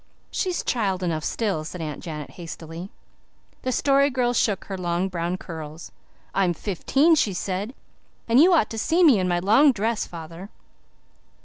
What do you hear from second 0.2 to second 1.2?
"She's child